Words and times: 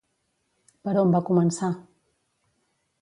Per 0.87 0.95
on 1.01 1.13
va 1.17 1.21
començar? 1.27 1.69